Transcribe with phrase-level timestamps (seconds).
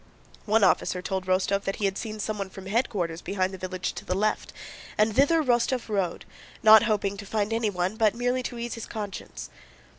[0.47, 4.03] One officer told Rostóv that he had seen someone from headquarters behind the village to
[4.03, 4.51] the left,
[4.97, 6.25] and thither Rostóv rode,
[6.63, 9.51] not hoping to find anyone but merely to ease his conscience.